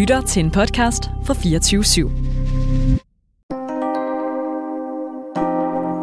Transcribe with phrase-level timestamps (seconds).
[0.00, 2.02] lytter til en podcast fra 24 /7.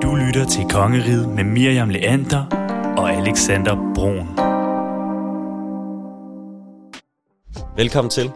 [0.01, 2.45] Du lytter til Kongeriget med Miriam Leander
[2.97, 4.27] og Alexander Brun.
[7.77, 8.31] Velkommen til.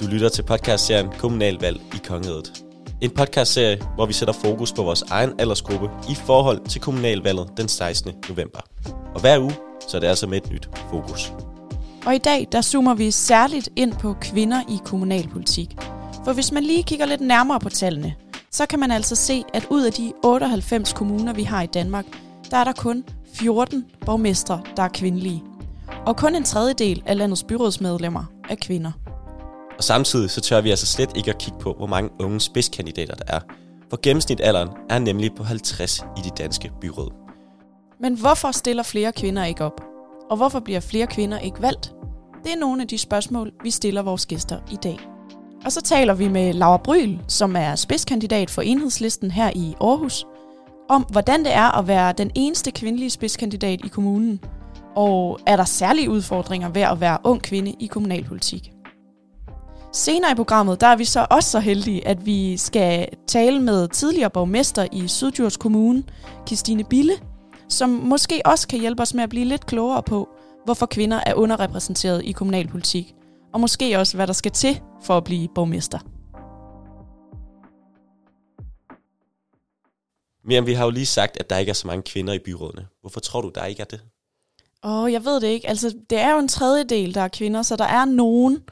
[0.00, 2.64] Du lytter til podcastserien Kommunalvalg i Kongeriget.
[3.00, 7.68] En podcastserie, hvor vi sætter fokus på vores egen aldersgruppe i forhold til kommunalvalget den
[7.68, 8.12] 16.
[8.28, 8.60] november.
[9.14, 9.52] Og hver uge,
[9.88, 11.32] så er det altså med et nyt fokus.
[12.06, 15.76] Og i dag, der zoomer vi særligt ind på kvinder i kommunalpolitik.
[16.24, 18.14] For hvis man lige kigger lidt nærmere på tallene,
[18.50, 22.04] så kan man altså se, at ud af de 98 kommuner, vi har i Danmark,
[22.50, 23.04] der er der kun
[23.34, 25.42] 14 borgmestre, der er kvindelige.
[26.06, 28.92] Og kun en tredjedel af landets byrådsmedlemmer er kvinder.
[29.78, 33.14] Og samtidig så tør vi altså slet ikke at kigge på, hvor mange unge spidskandidater
[33.14, 33.40] der er.
[33.90, 37.10] For gennemsnitalderen er nemlig på 50 i de danske byråd.
[38.00, 39.80] Men hvorfor stiller flere kvinder ikke op?
[40.30, 41.95] Og hvorfor bliver flere kvinder ikke valgt?
[42.46, 44.98] Det er nogle af de spørgsmål, vi stiller vores gæster i dag.
[45.64, 50.26] Og så taler vi med Laura Bryl, som er spidskandidat for enhedslisten her i Aarhus,
[50.88, 54.40] om hvordan det er at være den eneste kvindelige spidskandidat i kommunen,
[54.96, 58.72] og er der særlige udfordringer ved at være ung kvinde i kommunalpolitik.
[59.92, 63.88] Senere i programmet, der er vi så også så heldige, at vi skal tale med
[63.88, 66.02] tidligere borgmester i Syddjurs Kommune,
[66.46, 67.12] Christine Bille,
[67.68, 70.28] som måske også kan hjælpe os med at blive lidt klogere på,
[70.66, 73.14] hvorfor kvinder er underrepræsenteret i kommunalpolitik,
[73.52, 75.98] og måske også, hvad der skal til for at blive borgmester.
[80.44, 82.86] Miriam, vi har jo lige sagt, at der ikke er så mange kvinder i byrådene.
[83.00, 84.00] Hvorfor tror du, der ikke er det?
[84.84, 85.68] Åh, oh, jeg ved det ikke.
[85.68, 88.62] Altså, det er jo en tredjedel, der er kvinder, så der er nogen.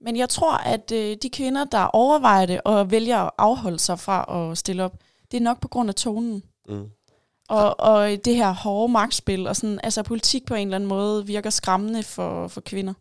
[0.00, 3.98] Men jeg tror, at øh, de kvinder, der overvejer det og vælger at afholde sig
[3.98, 4.96] fra at stille op,
[5.30, 6.42] det er nok på grund af tonen.
[6.68, 6.86] Mm.
[7.48, 11.26] Og, og det her hårde magtspil, og sådan, altså politik på en eller anden måde
[11.26, 12.92] virker skræmmende for, for kvinder.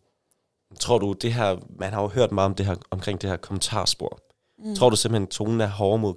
[0.80, 3.38] Tror du, det her, man har jo hørt meget om det her, omkring det her
[3.38, 4.20] kommentarspor.
[4.60, 4.76] Mm.
[4.76, 6.14] Tror du simpelthen, tonen er hård mod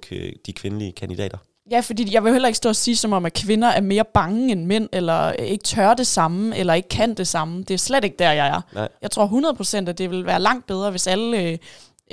[0.47, 1.39] de kvindelige kandidater?
[1.71, 4.05] Ja, fordi jeg vil heller ikke stå og sige som om, at kvinder er mere
[4.15, 7.63] bange end mænd, eller ikke tør det samme, eller ikke kan det samme.
[7.63, 8.61] Det er slet ikke der, jeg er.
[8.75, 8.89] Nej.
[9.03, 11.59] Jeg tror 100% at det vil være langt bedre, hvis alle øh,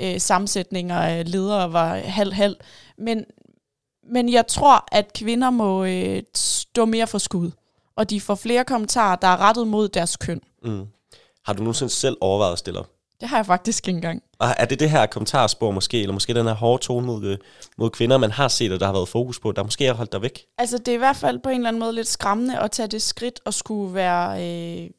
[0.00, 2.56] øh, sammensætninger af ledere var halv-halv.
[2.98, 3.24] Men,
[4.10, 7.50] men jeg tror, at kvinder må øh, stå mere for skud,
[7.96, 10.40] og de får flere kommentarer, der er rettet mod deres køn.
[10.62, 10.86] Mm.
[11.46, 12.90] Har du nogensinde selv overvejet at stille op?
[13.20, 14.22] Det har jeg faktisk ikke engang.
[14.38, 17.38] Og er det det her kommentarspor måske, eller måske den her hårde tone mod, øh,
[17.78, 20.12] mod kvinder, man har set, og der har været fokus på, der måske har holdt
[20.12, 20.44] dig væk?
[20.58, 22.86] Altså det er i hvert fald på en eller anden måde lidt skræmmende at tage
[22.86, 24.90] det skridt og skulle være øh,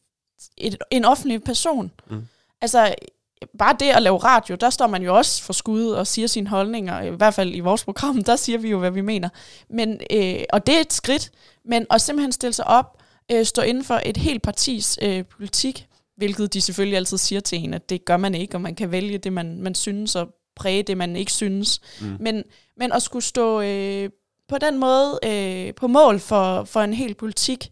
[0.58, 1.92] et, en offentlig person.
[2.10, 2.28] Mm.
[2.62, 2.96] Altså
[3.60, 6.48] bare det at lave radio, der står man jo også for skud og siger sine
[6.48, 7.02] holdninger.
[7.02, 9.30] I hvert fald i vores program, der siger vi jo, hvad vi mener.
[9.70, 11.32] Men, øh, og det er et skridt,
[11.66, 12.98] men at simpelthen stille sig op,
[13.32, 17.64] øh, stå inden for et helt partis øh, politik, hvilket de selvfølgelig altid siger til
[17.64, 20.28] en, at det gør man ikke, og man kan vælge det, man, man synes, og
[20.56, 21.82] præge det, man ikke synes.
[22.02, 22.18] Mm.
[22.20, 22.44] Men,
[22.78, 24.10] men at skulle stå øh,
[24.50, 27.72] på den måde øh, på mål for, for en hel politik,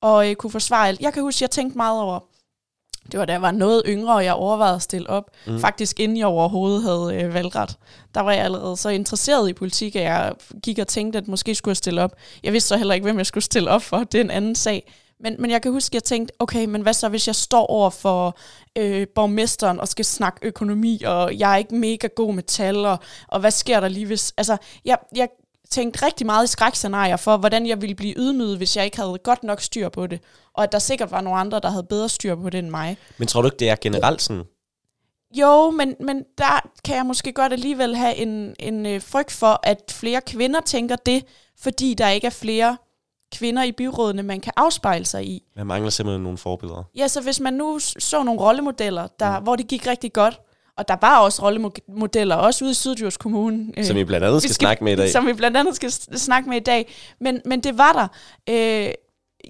[0.00, 1.00] og øh, kunne forsvare alt.
[1.00, 2.20] Jeg kan huske, jeg tænkte meget over,
[3.12, 5.30] det var da jeg var noget yngre, og jeg overvejede at stille op.
[5.46, 5.60] Mm.
[5.60, 7.76] Faktisk inden jeg overhovedet havde øh, valgret.
[8.14, 11.54] Der var jeg allerede så interesseret i politik, at jeg gik og tænkte, at måske
[11.54, 12.12] skulle jeg stille op.
[12.42, 13.98] Jeg vidste så heller ikke, hvem jeg skulle stille op for.
[13.98, 14.92] Det er en anden sag.
[15.20, 17.66] Men, men jeg kan huske, at jeg tænkte, okay, men hvad så, hvis jeg står
[17.66, 18.38] over for
[18.78, 22.98] øh, borgmesteren og skal snakke økonomi, og jeg er ikke mega god med tal, og,
[23.28, 24.34] og hvad sker der lige hvis...
[24.36, 25.28] Altså, jeg, jeg
[25.70, 29.18] tænkte rigtig meget i skrækscenarier for, hvordan jeg ville blive ydmyget, hvis jeg ikke havde
[29.24, 30.20] godt nok styr på det.
[30.54, 32.96] Og at der sikkert var nogle andre, der havde bedre styr på det end mig.
[33.18, 34.44] Men tror du ikke, det er generelt sådan?
[35.34, 39.60] Jo, men, men der kan jeg måske godt alligevel have en, en øh, frygt for,
[39.62, 41.24] at flere kvinder tænker det,
[41.58, 42.76] fordi der ikke er flere
[43.32, 45.42] kvinder i byrådene, man kan afspejle sig i.
[45.56, 46.82] Man mangler simpelthen nogle forbilleder.
[46.96, 49.44] Ja, så hvis man nu så nogle rollemodeller, der, mm.
[49.44, 50.40] hvor det gik rigtig godt,
[50.76, 53.72] og der var også rollemodeller, også ude i Syddjurs Kommune.
[53.76, 55.10] Øh, som vi blandt andet skal, skal snakke med i dag.
[55.10, 56.94] Som vi blandt andet skal snakke med i dag.
[57.20, 58.08] Men, men det var der.
[58.54, 58.92] Øh,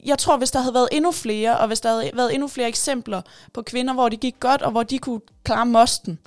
[0.07, 2.69] jeg tror, hvis der havde været endnu flere, og hvis der havde været endnu flere
[2.69, 3.23] eksempler
[3.55, 6.19] på kvinder, hvor det gik godt, og hvor de kunne klare mosten,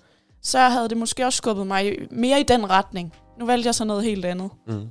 [0.43, 3.13] så havde det måske også skubbet mig mere i den retning.
[3.39, 4.49] Nu valgte jeg så noget helt andet.
[4.67, 4.87] Mm.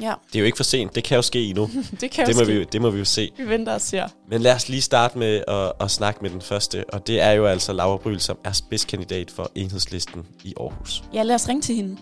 [0.00, 0.14] Ja.
[0.26, 0.94] Det er jo ikke for sent.
[0.94, 1.70] Det kan jo ske endnu.
[2.00, 2.52] det kan det må ske.
[2.52, 3.30] Vi, det må vi jo se.
[3.36, 4.08] Vi venter og ser.
[4.28, 6.84] Men lad os lige starte med at, at snakke med den første.
[6.88, 11.02] Og det er jo altså Laura Bryl, som er spidskandidat for enhedslisten i Aarhus.
[11.14, 11.96] Ja, lad os ringe til hende.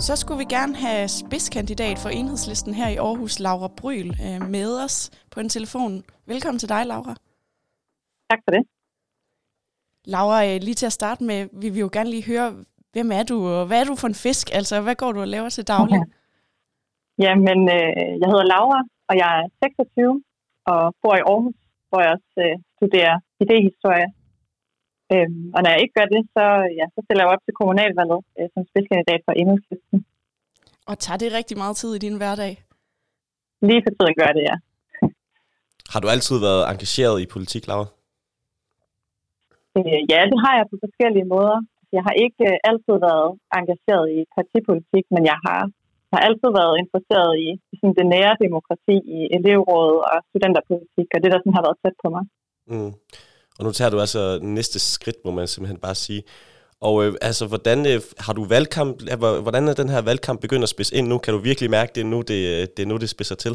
[0.00, 4.84] Så skulle vi gerne have spidskandidat for enhedslisten her i Aarhus, Laura Bryl, øh, med
[4.84, 6.04] os på en telefon.
[6.26, 7.14] Velkommen til dig, Laura.
[8.30, 8.77] Tak for det.
[10.14, 12.48] Laura, øh, lige til at starte med, vi vil jo gerne lige høre,
[12.94, 14.44] hvem er du, og hvad er du for en fisk?
[14.58, 16.00] Altså, hvad går du og laver til daglig?
[17.24, 20.22] Jamen, øh, jeg hedder Laura, og jeg er 26
[20.72, 21.58] og bor i Aarhus,
[21.88, 23.14] hvor jeg også øh, studerer
[23.44, 24.08] idehistorie.
[25.12, 26.44] Øhm, og når jeg ikke gør det, så,
[26.78, 29.98] ja, så stiller jeg op til kommunalvalget øh, som spidskandidat for enhedslisten.
[30.90, 32.52] Og tager det rigtig meget tid i din hverdag?
[33.68, 34.56] Lige for tiden gør det, ja.
[35.92, 37.86] Har du altid været engageret i politik, Laura?
[39.78, 41.58] Øh, ja, det har jeg på forskellige måder.
[41.96, 43.28] Jeg har ikke øh, altid været
[43.58, 45.60] engageret i partipolitik, men jeg har,
[46.08, 51.08] jeg har altid været interesseret i, i sådan det nære demokrati, i elevrådet og studenterpolitik,
[51.14, 52.24] og det der sådan har været tæt på mig.
[52.72, 52.92] Mm.
[53.58, 54.22] Og nu tager du altså
[54.58, 56.22] næste skridt, må man simpelthen bare sige.
[56.86, 58.94] Og øh, altså, hvordan øh, har du valgkamp,
[59.46, 61.18] hvordan er den her valgkamp begyndt at spidse ind nu?
[61.18, 62.38] Kan du virkelig mærke, det er nu, det,
[62.74, 63.54] det, er nu, det spidser til?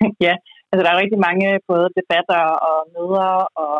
[0.26, 0.34] ja,
[0.70, 3.30] altså der er rigtig mange både debatter og møder
[3.62, 3.74] og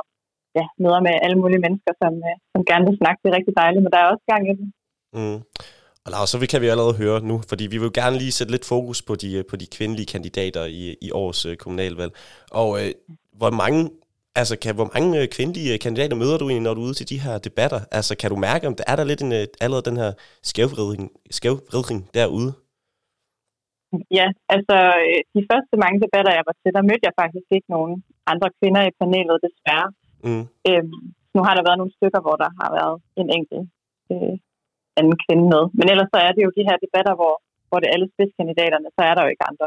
[0.58, 3.20] ja, møder med alle mulige mennesker, som, øh, som gerne vil snakke.
[3.22, 4.66] Det er rigtig dejligt, men der er også gang i det.
[5.18, 5.38] Mm.
[6.04, 8.66] Og Lars, så kan vi allerede høre nu, fordi vi vil gerne lige sætte lidt
[8.74, 12.12] fokus på de, på de kvindelige kandidater i, i årets øh, kommunalvalg.
[12.60, 12.90] Og øh,
[13.40, 13.80] hvor mange
[14.42, 16.98] Altså, kan, hvor mange øh, kvindelige øh, kandidater møder du egentlig, når du er ude
[16.98, 17.80] til de her debatter?
[17.98, 20.10] Altså, kan du mærke, om der er der lidt en, øh, allerede den her
[20.50, 22.50] skævvridning, skævvridning derude?
[24.18, 24.76] Ja, altså
[25.34, 27.94] de første mange debatter, jeg var til, der mødte jeg faktisk ikke nogen
[28.32, 29.88] andre kvinder i panelet, desværre.
[30.26, 30.44] Mm.
[30.68, 30.98] Øhm,
[31.34, 33.66] nu har der været nogle stykker, hvor der har været en enkelt
[34.12, 34.34] øh,
[34.98, 35.62] anden kvinde med.
[35.78, 37.34] Men ellers så er det jo de her debatter, hvor,
[37.68, 39.66] hvor det er alle spidskandidaterne, så er der jo ikke andre.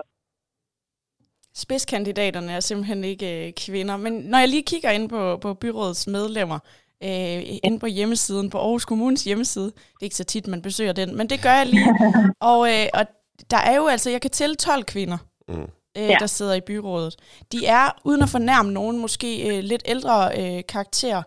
[1.63, 3.97] Spidskandidaterne er simpelthen ikke øh, kvinder.
[3.97, 6.59] Men når jeg lige kigger ind på, på byrådets medlemmer,
[7.03, 10.93] øh, inde på hjemmesiden, på Aarhus Kommunes hjemmeside, det er ikke så tit, man besøger
[10.93, 11.87] den, men det gør jeg lige.
[12.51, 13.03] og, øh, og
[13.51, 15.17] der er jo altså, jeg kan tælle 12 kvinder,
[15.47, 15.69] mm.
[15.97, 16.15] Øh, ja.
[16.19, 17.15] der sidder i byrådet.
[17.51, 21.17] De er, uden at fornærme nogen, måske øh, lidt ældre øh, karakter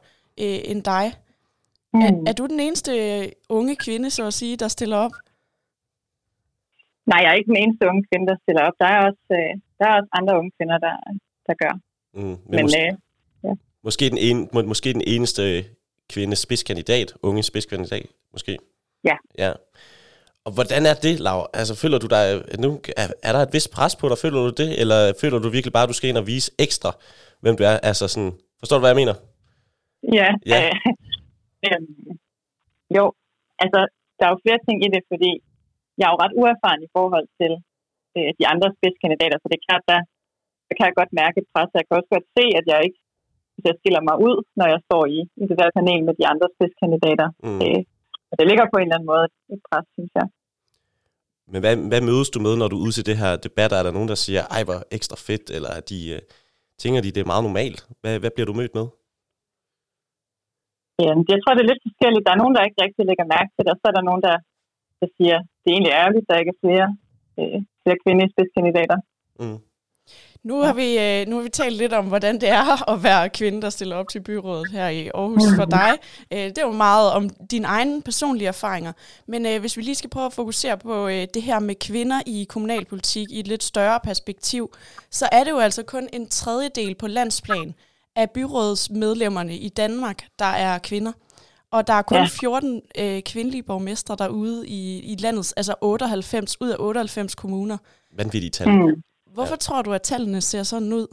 [0.41, 1.13] øh, end dig.
[1.95, 2.01] Mm.
[2.01, 5.13] Er, er du den eneste øh, unge kvinde, så at sige, der stiller op?
[7.07, 8.73] Nej, jeg er ikke den eneste unge kvinde, der stiller op.
[8.81, 10.97] Der er også, øh, der er også andre unge kvinder, der,
[11.47, 11.75] der gør.
[12.15, 12.93] Mm, men men måske, øh,
[13.45, 13.53] ja.
[13.83, 15.65] måske, den en, må, måske den eneste
[16.13, 18.59] kvinde spidskandidat, unge spidskandidat, måske?
[19.05, 19.17] Ja.
[19.39, 19.53] ja.
[20.47, 21.47] Og hvordan er det, Laura?
[21.61, 22.25] Altså, føler du dig,
[22.65, 22.69] nu,
[23.03, 24.71] er, er der et vist pres på dig, føler du det?
[24.81, 26.91] Eller føler du virkelig bare, at du skal ind og vise ekstra,
[27.43, 27.77] hvem du er?
[27.91, 29.17] Altså sådan, forstår du, hvad jeg mener?
[30.19, 30.29] Ja.
[30.53, 30.59] ja.
[30.61, 30.77] Øh,
[31.67, 31.81] øh,
[32.97, 33.05] jo,
[33.65, 33.81] altså,
[34.19, 35.31] der er jo flere ting i det, fordi
[35.99, 37.53] jeg er jo ret uerfaren i forhold til
[38.17, 40.01] øh, de andre spidskandidater, så det er klart, der,
[40.67, 41.71] der kan jeg godt mærke et pres.
[41.79, 43.01] Jeg kan også godt se, at jeg ikke
[43.69, 46.49] jeg skiller mig ud, når jeg står i, i det der panel med de andre
[46.55, 47.29] spidskandidater.
[47.47, 47.61] Mm.
[47.65, 47.81] Øh,
[48.39, 50.27] det ligger på en eller anden måde et pres, synes jeg.
[51.53, 53.73] Men hvad, hvad mødes du med, når du er ude til det her debat?
[53.73, 56.21] Er der nogen, der siger, ej, hvor ekstra fedt, eller de, uh,
[56.83, 57.81] tænker de, det er meget normalt?
[58.01, 58.87] Hvad, hvad bliver du mødt med?
[61.05, 62.27] Ja, jeg tror, det er lidt forskelligt.
[62.27, 64.23] Der er nogen, der ikke rigtig lægger mærke til det, og så er der nogen,
[64.29, 64.37] der,
[65.01, 66.89] der siger, det er egentlig ærgerligt, at der ikke er flere,
[67.41, 68.99] øh, flere kvindelige spidskandidater.
[69.41, 69.61] Mm.
[70.45, 73.29] Nu har, vi, øh, nu har vi talt lidt om, hvordan det er at være
[73.29, 75.91] kvinde, der stiller op til byrådet her i Aarhus for dig.
[76.33, 78.93] Øh, det er jo meget om dine egne personlige erfaringer.
[79.27, 82.47] Men øh, hvis vi lige skal prøve at fokusere på det her med kvinder i
[82.49, 84.75] kommunalpolitik i et lidt større perspektiv,
[85.11, 87.75] så er det jo altså kun en tredjedel på landsplan
[88.17, 91.13] af byrådets medlemmerne i Danmark, der er kvinder.
[91.73, 92.25] Og der er kun ja.
[92.25, 97.77] 14 øh, kvindelige borgmestre derude i, i landets, altså 98 ud af 98 kommuner.
[98.17, 98.69] Vanvittige tal.
[98.69, 99.03] Mm.
[99.37, 99.65] Hvorfor ja.
[99.67, 101.07] tror du, at tallene ser sådan ud?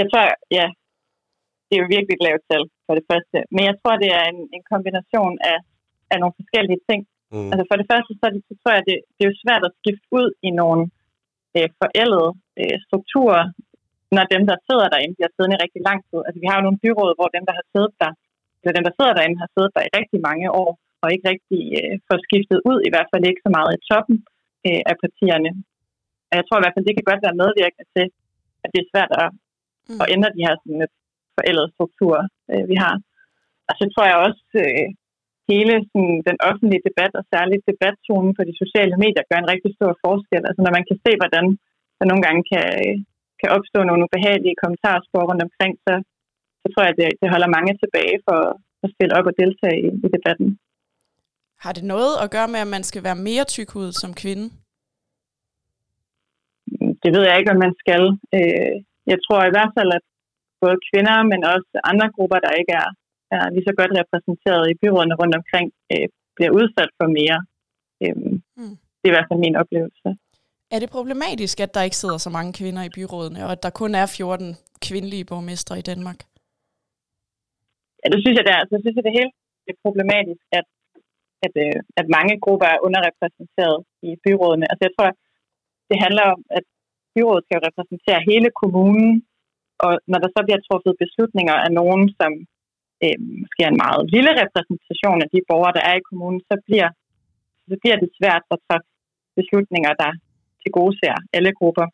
[0.00, 0.24] Jeg tror,
[0.58, 0.66] ja,
[1.66, 3.38] det er jo virkelig et lavt tal for det første.
[3.54, 5.58] Men jeg tror, det er en, en kombination af,
[6.12, 7.00] af nogle forskellige ting.
[7.34, 7.50] Mm.
[7.52, 9.76] Altså for det første, så, det, så tror jeg, det, det er jo svært at
[9.80, 10.82] skifte ud i nogle
[11.56, 13.44] øh, forældede øh, strukturer,
[14.16, 16.20] når dem, der sidder derinde, de har siddet i rigtig lang tid.
[16.26, 18.12] Altså vi har jo nogle byråd, hvor dem, der har siddet der,
[18.60, 20.70] eller dem, der sidder derinde, har siddet der i rigtig mange år,
[21.02, 24.16] og ikke rigtig øh, får skiftet ud, i hvert fald ikke så meget i toppen
[24.68, 25.50] øh, af partierne.
[26.30, 28.06] Og jeg tror i hvert fald, det kan godt være medvirkende til,
[28.64, 29.28] at det er svært at,
[29.88, 30.00] mm.
[30.02, 30.94] at ændre de her sådan, lidt
[31.38, 32.94] forældrede strukturer, øh, vi har.
[33.68, 34.88] Og så tror jeg også, øh,
[35.52, 39.70] hele sådan, den offentlige debat, og særligt debattonen på de sociale medier, gør en rigtig
[39.78, 40.42] stor forskel.
[40.48, 41.44] Altså når man kan se, hvordan
[41.98, 42.66] der nogle gange kan,
[43.40, 45.94] kan opstå nogle ubehagelige kommentarspor rundt omkring, så,
[46.62, 48.38] så tror jeg, det, det holder mange tilbage for
[48.84, 50.48] at stille op og deltage i, i debatten.
[51.64, 54.44] Har det noget at gøre med, at man skal være mere tykhud som kvinde?
[57.02, 58.02] Det ved jeg ikke, om man skal.
[58.36, 58.74] Øh,
[59.12, 60.04] jeg tror i hvert fald, at
[60.62, 62.88] både kvinder, men også andre grupper, der ikke er,
[63.36, 67.38] er lige så godt repræsenteret i byrådene rundt omkring, øh, bliver udsat for mere.
[68.02, 68.16] Øh,
[68.60, 68.76] mm.
[68.98, 70.08] Det er i hvert fald min oplevelse.
[70.74, 73.78] Er det problematisk, at der ikke sidder så mange kvinder i byrådene, og at der
[73.80, 76.18] kun er 14 kvindelige borgmestre i Danmark?
[78.00, 78.60] Ja, det synes jeg, det er.
[78.62, 79.34] Altså, jeg synes, det er helt
[79.84, 80.66] problematisk, at
[81.46, 83.78] at, øh, at mange grupper er underrepræsenteret
[84.08, 84.66] i byrådene.
[84.70, 85.08] Altså jeg tror,
[85.90, 86.66] det handler om, at
[87.14, 89.10] byrådet skal repræsentere hele kommunen,
[89.84, 92.32] og når der så bliver truffet beslutninger af nogen, som
[93.04, 96.54] øh, måske er en meget lille repræsentation af de borgere, der er i kommunen, så
[96.66, 96.88] bliver,
[97.70, 98.88] så bliver det svært at træffe
[99.38, 100.10] beslutninger, der
[100.62, 101.86] til gode ser alle grupper.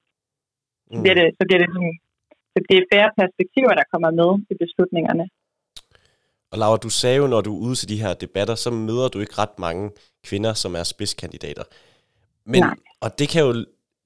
[0.92, 1.94] Så bliver det, så bliver det, sådan,
[2.52, 5.25] så det er færre perspektiver, der kommer med i beslutningerne.
[6.52, 9.08] Og Laura, du sagde jo, når du er ude til de her debatter, så møder
[9.08, 9.85] du ikke ret mange
[10.28, 11.64] kvinder, som er spidskandidater.
[12.44, 12.76] Men, Nej.
[13.00, 13.52] og det kan jo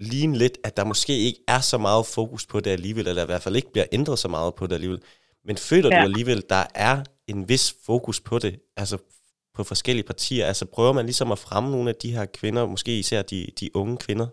[0.01, 3.31] ligne lidt, at der måske ikke er så meget fokus på det alligevel, eller i
[3.31, 5.03] hvert fald ikke bliver ændret så meget på det alligevel.
[5.45, 5.97] Men føler ja.
[5.97, 6.97] Du alligevel, der er
[7.33, 8.97] en vis fokus på det, altså
[9.57, 10.45] på forskellige partier?
[10.51, 13.67] Altså prøver man ligesom at fremme nogle af de her kvinder, måske især de, de
[13.81, 14.29] unge kvinder?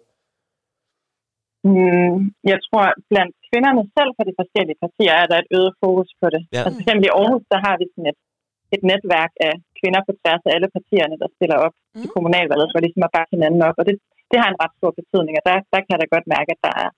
[1.69, 2.15] Mm,
[2.51, 6.27] jeg tror, blandt kvinderne selv fra de forskellige partier er der et øget fokus på
[6.33, 6.41] det.
[6.45, 6.49] Ja.
[6.57, 8.19] Altså, for eksempel i Aarhus, der har vi sådan et,
[8.75, 12.01] et netværk af kvinder på tværs af alle partierne, der stiller op mm.
[12.01, 13.77] til kommunalvalget, for ligesom at bakke hinanden op.
[13.81, 13.95] Og det,
[14.31, 16.61] det har en ret stor betydning, og der, der kan jeg da godt mærke, at
[16.67, 16.89] der er,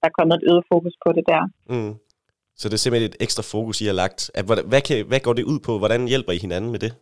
[0.00, 1.42] der er kommet et øget fokus på det der.
[1.72, 1.92] Mm.
[2.60, 4.20] Så det er simpelthen et ekstra fokus, I har lagt.
[4.38, 5.72] At, hvordan, hvad, kan, hvad går det ud på?
[5.82, 6.92] Hvordan hjælper I hinanden med det?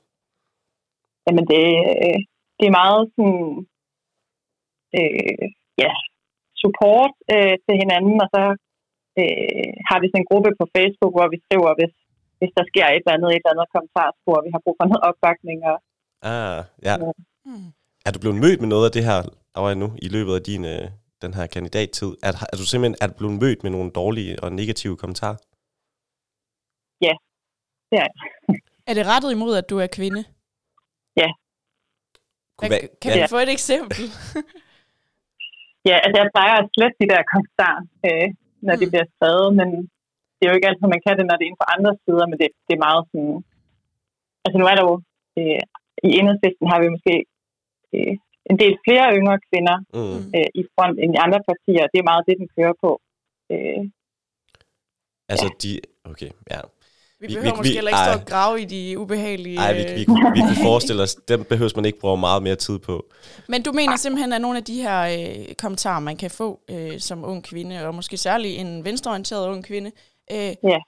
[1.26, 2.19] Jamen, det, øh,
[2.59, 3.45] det er meget sådan,
[4.99, 5.47] øh,
[5.85, 5.93] ja,
[6.62, 8.43] support øh, til hinanden, og så
[9.21, 11.95] øh, har vi sådan en gruppe på Facebook, hvor vi skriver, hvis,
[12.38, 15.07] hvis der sker et eller andet, et eller andet kommentarspor, vi har brug for noget
[15.11, 15.59] opbakning.
[15.73, 15.76] Og,
[16.23, 16.95] Ah, ja.
[17.49, 17.69] Mm.
[18.07, 19.19] Er du blevet mødt med noget af det her,
[19.57, 20.85] Laura, nu i løbet af din, øh,
[21.23, 22.11] den her kandidattid?
[22.27, 25.37] Er, er du simpelthen er du blevet mødt med nogle dårlige og negative kommentarer?
[27.91, 28.09] det er,
[28.89, 30.23] Er det rettet imod, at du er kvinde?
[32.59, 33.19] Kunne Hvad, være- kan ja.
[33.23, 34.03] vi få et eksempel?
[35.89, 38.27] ja, altså jeg plejer at slette de der kommentarer, øh,
[38.67, 38.81] når mm.
[38.81, 39.69] de bliver skrevet, men
[40.37, 42.27] det er jo ikke altid, man kan det, når det er inden for andre sider,
[42.31, 43.35] men det, det er meget sådan...
[44.45, 44.95] Altså nu er der jo...
[45.39, 45.63] Øh,
[46.09, 47.15] I enhedslisten har vi måske
[47.95, 48.14] øh,
[48.50, 50.19] en del flere yngre kvinder Mm.
[50.37, 51.85] øh, i front end i andre partier.
[51.93, 52.90] Det er meget det, den kører på.
[53.52, 53.83] Øh,
[55.28, 55.81] Altså, de...
[56.05, 56.61] Okay, ja.
[57.21, 59.59] Vi Vi- behøver vi- måske vi- heller ikke stå og grave i de ubehagelige...
[59.59, 62.43] Ej, vi, øh, vi, kunne- vi kunne forestille os, dem behøver man ikke bruge meget
[62.43, 63.07] mere tid på.
[63.49, 66.99] Men du mener simpelthen, at nogle af de her øh, kommentarer, man kan få øh,
[66.99, 69.90] som ung kvinde, og måske særligt en venstreorienteret ung kvinde,
[70.33, 70.78] øh, Ja.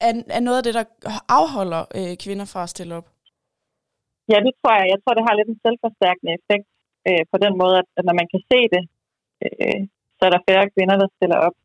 [0.00, 0.84] er, er noget af det, der
[1.28, 3.08] afholder øh, kvinder fra at stille op?
[4.32, 4.86] Ja, det tror jeg.
[4.94, 6.66] Jeg tror, det har lidt en selvforstærkende effekt
[7.08, 8.82] øh, på den måde, at, at når man kan se det,
[9.44, 9.80] øh,
[10.16, 11.56] så er der færre kvinder, der stiller op.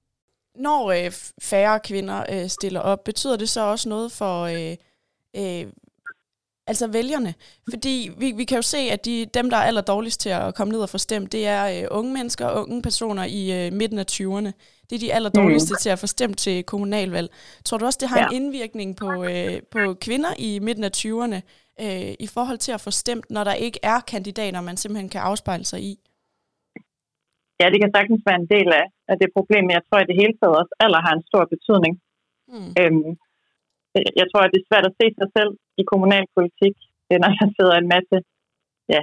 [0.56, 1.12] Når øh,
[1.52, 4.76] færre kvinder øh, stiller op, betyder det så også noget for øh,
[5.40, 5.66] øh,
[6.68, 7.34] altså vælgerne?
[7.70, 10.56] Fordi vi, vi kan jo se, at de, dem, der er aller dårligst til at
[10.56, 13.74] komme ned og få stemt, det er øh, unge mennesker og unge personer i øh,
[13.74, 14.52] midten af 20'erne.
[14.90, 15.78] Det er de aller dårligste mm.
[15.82, 17.30] til at få stemt til kommunalvalg.
[17.66, 18.28] Tror du også, det har ja.
[18.28, 21.42] en indvirkning på, øh, på kvinder i midten af 20'erne
[21.86, 25.22] øh, i forhold til at få stemt, når der ikke er kandidater, man simpelthen kan
[25.30, 25.94] afspejle sig i?
[27.60, 30.10] Ja, det kan sagtens være en del af, af det problem, men jeg tror, at
[30.12, 31.94] det hele taget også alder har en stor betydning.
[32.54, 32.72] Mm.
[32.82, 33.12] Øhm,
[33.96, 35.52] øh, jeg tror, at det er svært at se sig selv
[35.82, 36.76] i kommunalpolitik,
[37.10, 38.18] øh, når der sidder en masse
[38.94, 39.02] ja,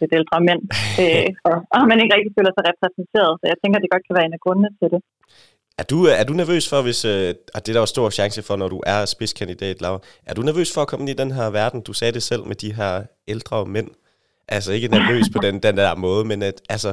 [0.00, 0.62] lidt ældre mænd,
[1.02, 3.32] øh, og, og man ikke rigtig føler sig repræsenteret.
[3.40, 5.00] Så jeg tænker, at det godt kan være en af grundene til det.
[5.80, 8.40] Er du, er du nervøs for, hvis, øh, og det er der jo stor chance
[8.48, 11.30] for, når du er spidskandidat, Laura, er du nervøs for at komme ind i den
[11.38, 11.80] her verden?
[11.88, 12.92] Du sagde det selv med de her
[13.28, 13.88] ældre mænd.
[14.48, 16.90] Altså ikke nervøs på den, den der måde, men at, altså,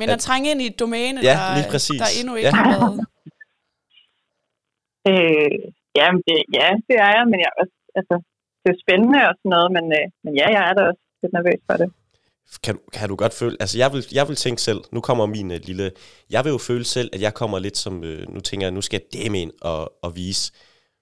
[0.00, 2.00] Men At- at trænge ind i et domæne, Ja, der, lige præcis.
[2.02, 2.54] der endnu ikke Ja.
[2.56, 3.06] har været...
[5.10, 5.50] Øh,
[5.98, 8.14] ja, men det, ja, det er jeg, men jeg er også, altså,
[8.62, 11.32] det er spændende og sådan noget, men, øh, men ja, jeg er da også lidt
[11.38, 11.88] nervøs for det
[12.62, 15.26] kan, du- kan du godt føle, altså jeg vil, jeg vil tænke selv, nu kommer
[15.26, 15.90] min øh, lille,
[16.30, 18.80] jeg vil jo føle selv, at jeg kommer lidt som, øh, nu tænker jeg, nu
[18.80, 20.52] skal jeg dæmme ind og, og vise,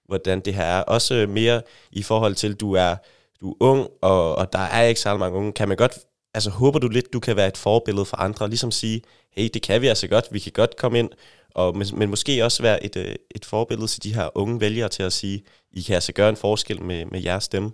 [0.05, 0.81] hvordan det her er.
[0.81, 2.95] Også øh, mere i forhold til, du er,
[3.41, 5.51] du er ung, og, og der er ikke særlig mange unge.
[5.53, 5.99] Kan man godt,
[6.33, 9.49] altså håber du lidt, du kan være et forbillede for andre, og ligesom sige, hey,
[9.53, 11.09] det kan vi altså godt, vi kan godt komme ind,
[11.55, 14.89] og, men, men måske også være et, øh, et forbillede til de her unge vælgere
[14.89, 17.71] til at sige, I kan altså gøre en forskel med, med jeres stemme.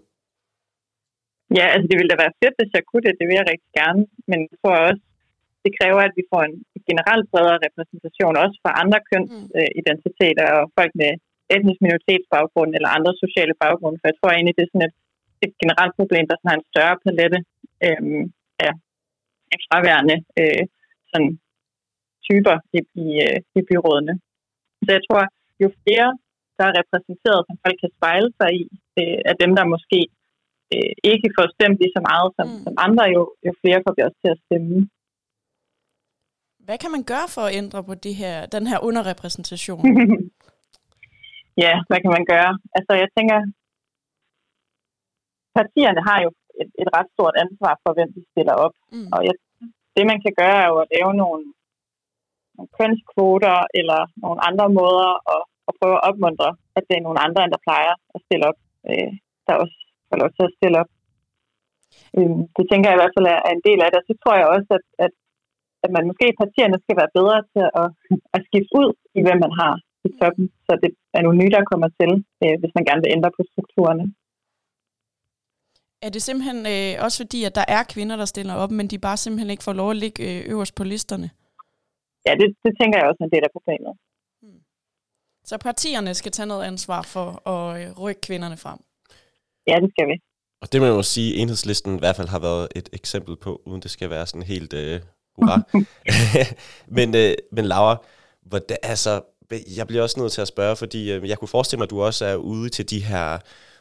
[1.58, 3.20] Ja, altså det ville da være fedt, hvis jeg kunne det.
[3.20, 4.02] Det vil jeg rigtig gerne.
[4.30, 5.04] Men jeg tror også,
[5.64, 6.58] det kræver, at vi får en
[6.90, 11.12] generelt bredere repræsentation, også for andre kønsidentiteter og folk med
[11.56, 13.98] etnisk minoritetsbaggrund eller andre sociale baggrunde.
[14.00, 14.96] For jeg tror egentlig, det er sådan et,
[15.46, 17.40] et generelt problem, der sådan har en større palette
[17.86, 18.22] øh,
[18.66, 18.74] af,
[19.54, 20.64] af fraværende øh,
[21.12, 21.32] sådan,
[22.28, 24.14] typer i, i, øh, i byrådene.
[24.86, 25.24] Så jeg tror,
[25.64, 26.10] jo flere,
[26.58, 28.64] der er repræsenteret, som folk kan spejle sig i,
[29.00, 30.00] øh, af dem, der måske
[30.76, 32.64] øh, ikke får stemt lige så meget som, Mm.
[32.66, 34.76] som andre, jo, jo flere får vi også til at stemme.
[36.68, 39.84] Hvad kan man gøre for at ændre på det her, den her underrepræsentation?
[41.64, 42.52] ja, hvad kan man gøre?
[42.78, 43.38] Altså, jeg tænker,
[45.58, 46.30] partierne har jo
[46.62, 48.76] et, et ret stort ansvar for, hvem de stiller op.
[48.94, 49.10] Mm.
[49.16, 49.36] Og jeg,
[49.96, 51.44] det, man kan gøre, er jo at lave nogle,
[52.56, 57.24] nogle kønskvoter eller nogle andre måder at, at prøve at opmuntre, at det er nogle
[57.26, 58.60] andre, end der plejer at stille op,
[58.90, 59.12] øh,
[59.48, 59.78] der også
[60.10, 60.92] får lov til at stille op.
[62.18, 64.00] Øh, det tænker jeg i hvert fald er, er en del af det.
[64.02, 65.14] Og så tror jeg også, at, at,
[65.86, 67.88] at man måske i partierne skal være bedre til at,
[68.36, 69.74] at skifte ud i, hvem man har
[70.08, 72.12] i toppen, så det er nogle nye, der kommer til,
[72.44, 74.06] øh, hvis man gerne vil ændre på strukturerne.
[76.06, 79.06] Er det simpelthen øh, også fordi, at der er kvinder, der stiller op, men de
[79.08, 81.30] bare simpelthen ikke får lov at ligge øh, øverst på listerne?
[82.28, 83.94] Ja, det, det tænker jeg også er en del af problemet.
[84.42, 84.62] Hmm.
[85.44, 88.80] Så partierne skal tage noget ansvar for at øh, rykke kvinderne frem?
[89.68, 90.16] Ja, det skal vi.
[90.62, 93.38] Og det må man jo sige, at enhedslisten i hvert fald har været et eksempel
[93.38, 95.02] på, uden det skal være sådan helt øh,
[95.36, 95.62] hurra.
[96.98, 98.04] men, øh, men Laura,
[98.46, 99.22] hvordan, altså,
[99.76, 102.02] jeg bliver også nødt til at spørge, fordi øh, jeg kunne forestille mig, at du
[102.02, 103.38] også er ude til de her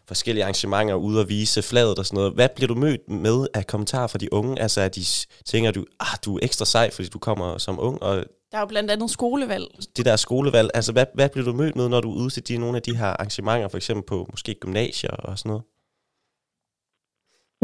[0.08, 2.32] forskellige arrangementer, ude at vise fladet og sådan noget.
[2.32, 4.62] Hvad bliver du mødt med af kommentarer fra de unge?
[4.62, 5.04] Altså, at de
[5.44, 8.60] tænker, du, ah, du er ekstra sej, fordi du kommer som ung, og der er
[8.60, 9.64] jo blandt andet skolevalg.
[9.96, 12.48] Det der skolevalg, altså hvad, hvad bliver du mødt med, når du er ude til
[12.48, 15.62] de, nogle af de her arrangementer, for eksempel på måske gymnasier og sådan noget?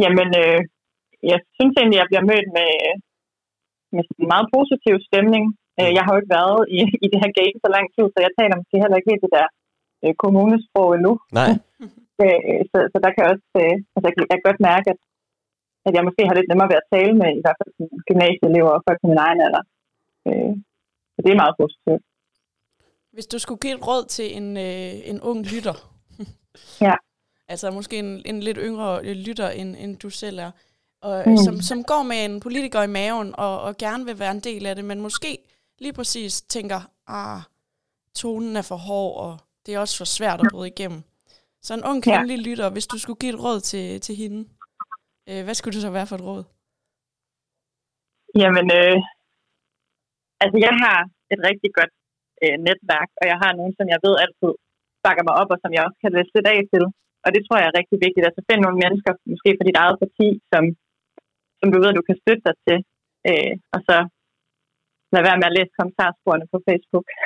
[0.03, 0.61] Jamen, øh,
[1.31, 2.71] jeg synes egentlig, at jeg bliver mødt med,
[3.95, 5.45] med en meget positiv stemning.
[5.81, 8.19] Øh, jeg har jo ikke været i, i det her game så lang tid, så
[8.27, 9.49] jeg taler måske heller ikke helt det der
[10.05, 11.13] øh, kommunesprog endnu.
[11.39, 11.53] Nej.
[12.23, 15.01] øh, så, så der kan også, øh, altså jeg, jeg kan godt mærke, at,
[15.87, 17.73] at jeg måske har lidt nemmere ved at tale med i hvert fald
[18.09, 19.65] gymnasieelever og folk på min egen alder.
[20.29, 20.55] Øh,
[21.15, 22.03] så det er meget positivt.
[23.17, 25.77] Hvis du skulle give et råd til en, øh, en ung lytter,
[26.87, 26.95] ja.
[27.53, 30.51] Altså måske en, en lidt yngre lytter, end, end du selv er,
[31.07, 31.37] og, mm.
[31.37, 34.67] som, som går med en politiker i maven og, og gerne vil være en del
[34.67, 35.39] af det, men måske
[35.85, 36.81] lige præcis tænker,
[37.19, 37.41] ah,
[38.21, 39.33] tonen er for hård, og
[39.67, 41.03] det er også for svært at bryde igennem.
[41.67, 42.47] Så en ung kvindelig ja.
[42.49, 44.41] lytter, hvis du skulle give et råd til, til hende,
[45.29, 46.43] øh, hvad skulle det så være for et råd?
[48.43, 48.97] Jamen, øh,
[50.43, 50.99] altså jeg har
[51.33, 51.93] et rigtig godt
[52.45, 54.53] øh, netværk, og jeg har nogen, som jeg ved altid
[55.05, 56.85] bakker mig op, og som jeg også kan læse lidt af til.
[57.25, 58.27] Og det tror jeg er rigtig vigtigt.
[58.29, 60.63] Altså find nogle mennesker, måske for dit eget parti, som,
[61.59, 62.79] som du ved, du kan støtte dig til.
[63.31, 63.97] Øh, og så
[65.13, 67.07] lad være med at læse kommentarsporene på Facebook.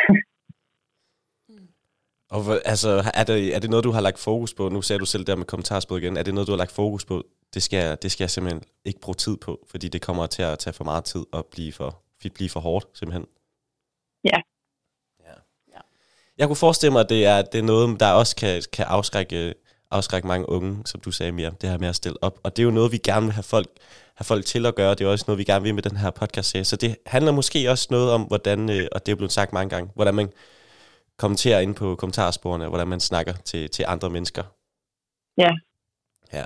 [2.30, 4.68] Og altså, er det, er det noget, du har lagt fokus på?
[4.68, 6.16] Nu ser du selv der med kommentarspor igen.
[6.16, 7.22] Er det noget, du har lagt fokus på?
[7.54, 10.58] Det skal, det skal jeg simpelthen ikke bruge tid på, fordi det kommer til at
[10.58, 12.02] tage for meget tid og blive for,
[12.34, 13.26] blive for hårdt, simpelthen.
[14.24, 14.38] Ja.
[15.20, 15.34] ja.
[15.74, 15.80] ja.
[16.38, 19.54] Jeg kunne forestille mig, at det er, det er noget, der også kan, kan afskrække,
[19.90, 22.40] afskrække mange unge, som du sagde, mere det her med at stille op.
[22.42, 23.68] Og det er jo noget, vi gerne vil have folk,
[24.14, 24.94] have folk til at gøre.
[24.94, 26.64] Det er også noget, vi gerne vil med den her podcast serie.
[26.64, 29.70] Så det handler måske også noget om, hvordan, øh, og det er blevet sagt mange
[29.70, 30.32] gange, hvordan man
[31.16, 34.42] kommenterer ind på kommentarsporene, hvordan man snakker til, til andre mennesker.
[35.38, 35.50] Ja.
[36.32, 36.44] Ja.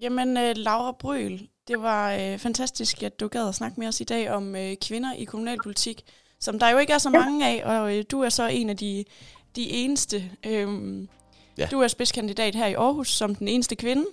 [0.00, 4.00] Jamen, uh, Laura Bryl, det var uh, fantastisk, at du gad at snakke med os
[4.00, 6.02] i dag om uh, kvinder i kommunalpolitik,
[6.40, 8.76] som der jo ikke er så mange af, og uh, du er så en af
[8.76, 9.04] de,
[9.56, 10.30] de eneste.
[10.64, 11.08] Um,
[11.58, 11.66] ja.
[11.70, 14.04] Du er spidskandidat her i Aarhus som den eneste kvinde.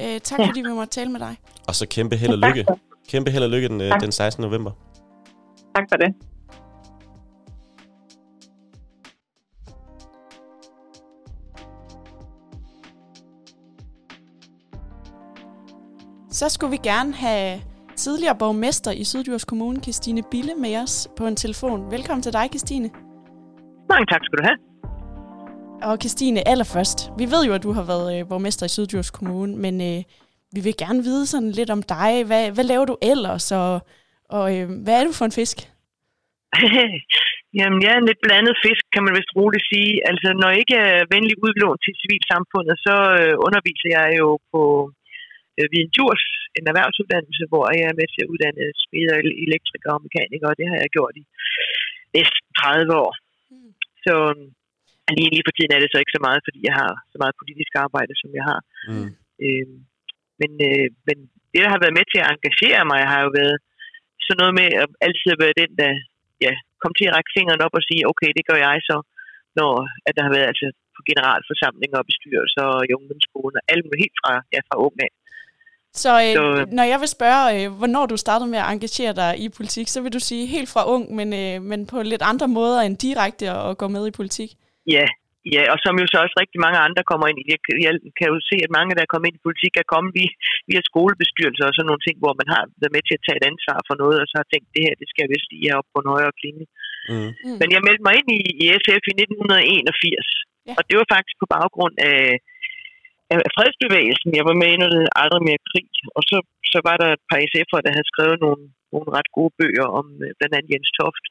[0.00, 0.46] Uh, tak ja.
[0.46, 1.36] fordi vi måtte tale med dig.
[1.68, 2.66] Og så kæmpe held og lykke.
[3.08, 4.42] Kæmpe held og lykke den, den 16.
[4.42, 4.70] november.
[5.74, 6.14] Tak for det.
[16.30, 17.60] Så skulle vi gerne have
[17.96, 21.90] tidligere borgmester i Syddjurs Kommune, Christine Bille, med os på en telefon.
[21.90, 22.90] Velkommen til dig, Christine.
[23.88, 24.73] Mange tak skal du have.
[25.82, 29.52] Og Christine, allerførst, vi ved jo, at du har været øh, borgmester i Syddjurs Kommune,
[29.64, 30.00] men øh,
[30.54, 32.10] vi vil gerne vide sådan lidt om dig.
[32.28, 33.72] Hvad, hvad laver du ellers, og,
[34.36, 35.58] og øh, hvad er du for en fisk?
[37.58, 39.92] Jamen, jeg er en lidt blandet fisk, kan man vist roligt sige.
[40.10, 44.62] Altså, når jeg ikke er venlig udlån til civilsamfundet, så øh, underviser jeg jo på
[45.56, 46.24] øh, ved en Djurs,
[46.58, 49.14] en erhvervsuddannelse, hvor jeg er med til at uddanne smeder,
[49.46, 51.24] elektrikere og mekanikere, og det har jeg gjort i
[52.16, 53.12] næsten 30 år.
[53.52, 53.70] Mm.
[54.04, 54.14] Så
[55.18, 57.40] lige, lige for tiden er det så ikke så meget, fordi jeg har så meget
[57.40, 58.60] politisk arbejde, som jeg har.
[58.90, 59.10] Mm.
[59.44, 59.66] Øh,
[60.40, 61.16] men, øh, men
[61.52, 63.56] det, der har været med til at engagere mig, har jo været
[64.26, 65.92] sådan noget med at altid være den, der
[66.44, 68.96] ja, kom til at række fingeren op og sige, okay, det gør jeg så,
[69.58, 69.72] når
[70.06, 74.18] at der har været altså på generalforsamlinger og bestyrelser og i ungdomsskolen og alt helt
[74.22, 75.12] fra, ja, fra ung af.
[76.02, 76.42] Så, øh, så
[76.78, 79.98] når jeg vil spørge, øh, hvornår du startede med at engagere dig i politik, så
[80.02, 83.44] vil du sige helt fra ung, men, øh, men på lidt andre måder end direkte
[83.50, 84.50] at, at gå med i politik?
[84.94, 85.06] Ja,
[85.54, 87.44] ja, og som jo så også rigtig mange andre kommer ind i.
[87.52, 90.10] Jeg, jeg kan jo se, at mange, der er kommet ind i politik, er kommet
[90.18, 90.32] via,
[90.68, 93.48] via skolebestyrelser og sådan nogle ting, hvor man har været med til at tage et
[93.50, 95.88] ansvar for noget, og så har tænkt, det her, det skal jeg vist lige op
[95.92, 96.64] på en højere klinge.
[97.10, 97.30] Mm.
[97.46, 97.56] Mm.
[97.60, 100.26] Men jeg meldte mig ind i, i SF i 1981,
[100.68, 100.74] ja.
[100.78, 102.20] og det var faktisk på baggrund af
[103.56, 104.30] fredsbevægelsen.
[104.38, 106.36] Jeg var med i noget aldrig mere krig, og så,
[106.72, 108.62] så var der et par SF'er, der havde skrevet nogle,
[108.94, 111.24] nogle ret gode bøger om øh, blandt andet Jens Toft,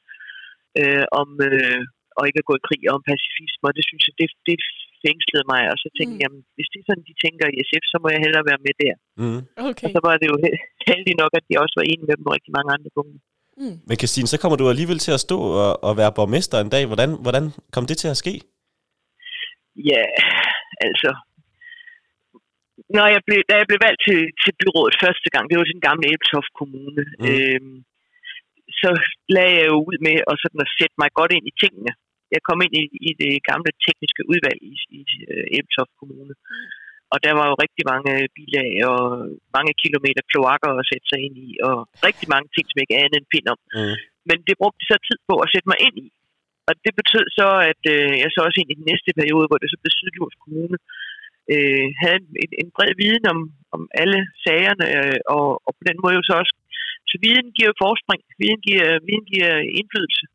[0.81, 1.79] øh, om øh,
[2.17, 4.57] at ikke at gå i krig og om pacifisme, og det synes jeg, det, det
[5.05, 6.19] fængslede mig, og så tænkte mm.
[6.19, 8.63] jeg, jamen, hvis det er sådan, de tænker i SF, så må jeg hellere være
[8.65, 8.95] med der.
[9.21, 9.41] Mm.
[9.69, 9.85] Okay.
[9.85, 10.35] Og så var det jo
[10.89, 13.19] heldigt nok, at de også var enige med dem på rigtig mange andre punkter.
[13.61, 13.77] Mm.
[13.87, 16.83] Men Christine, så kommer du alligevel til at stå og, og være borgmester en dag.
[16.91, 17.45] Hvordan, hvordan
[17.75, 18.33] kom det til at ske?
[19.91, 20.03] Ja,
[20.87, 21.11] altså...
[22.97, 25.77] Når jeg blev, da jeg blev valgt til, til byrådet første gang, det var til
[25.77, 27.25] den gamle Ebeltoft Kommune, mm.
[27.29, 27.77] øhm,
[28.81, 28.89] så
[29.35, 31.91] lagde jeg jo ud med at, sådan at sætte mig godt ind i tingene.
[32.35, 35.01] Jeg kom ind i, i det gamle tekniske udvalg i, i
[35.57, 36.33] Ebeltoft Kommune.
[36.51, 36.67] Mm.
[37.13, 39.01] Og der var jo rigtig mange bilag og
[39.57, 43.01] mange kilometer kloakker at sætte sig ind i, og rigtig mange ting, som jeg ikke
[43.03, 43.59] anede en pind om.
[43.77, 43.95] Mm.
[44.29, 46.07] Men det brugte så tid på at sætte mig ind i.
[46.67, 49.59] Og det betød så, at øh, jeg så også ind i den næste periode, hvor
[49.61, 50.77] det så blev Sydjords Kommune,
[51.53, 53.39] øh, havde en, en bred viden om,
[53.75, 56.53] om alle sagerne, øh, og, og på den måde jo så også,
[57.09, 60.25] så viden giver jo forspring, viden giver, viden giver indflydelse.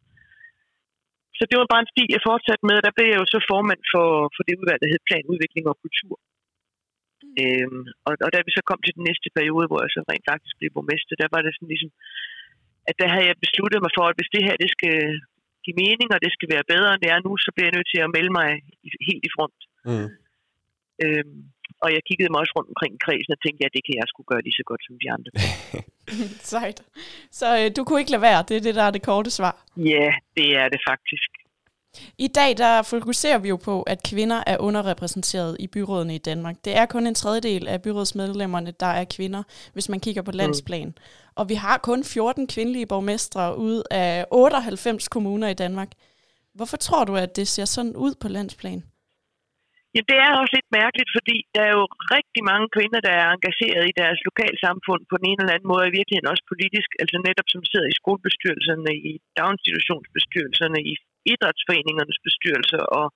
[1.39, 3.83] Så det var bare en stil, jeg fortsatte med, der blev jeg jo så formand
[3.93, 6.15] for, for det udvalg, der hed Plan, Udvikling og Kultur.
[6.21, 7.37] Mm.
[7.43, 10.29] Øhm, og, og da vi så kom til den næste periode, hvor jeg så rent
[10.31, 11.93] faktisk blev borgmester, der var det sådan ligesom,
[12.89, 14.97] at der havde jeg besluttet mig for, at hvis det her det skal
[15.65, 17.91] give mening, og det skal være bedre, end det er nu, så bliver jeg nødt
[17.93, 18.49] til at melde mig
[18.87, 19.61] i, helt i front.
[19.89, 20.09] Mm.
[21.05, 21.39] Øhm,
[21.83, 24.29] og jeg kiggede mig også rundt omkring kredsen og tænkte, ja, det kan jeg skulle
[24.33, 25.31] gøre lige så godt som de andre.
[26.53, 26.79] Sejt.
[27.41, 29.55] Så øh, du kunne ikke lade være, det er det, der er det korte svar.
[29.77, 31.31] Ja, det er det faktisk.
[32.19, 36.57] I dag der fokuserer vi jo på, at kvinder er underrepræsenteret i byrådene i Danmark.
[36.65, 40.87] Det er kun en tredjedel af byrådsmedlemmerne, der er kvinder, hvis man kigger på landsplan.
[40.87, 40.95] Mm.
[41.35, 45.89] Og vi har kun 14 kvindelige borgmestre ud af 98 kommuner i Danmark.
[46.55, 48.83] Hvorfor tror du, at det ser sådan ud på landsplan?
[49.99, 51.85] Ja, det er også lidt mærkeligt, fordi der er jo
[52.17, 55.85] rigtig mange kvinder, der er engageret i deres lokalsamfund på den ene eller anden måde,
[55.85, 60.95] og i virkeligheden også politisk, altså netop som sidder i skolebestyrelserne, i daginstitutionsbestyrelserne, i
[61.33, 63.07] idrætsforeningernes bestyrelser, og,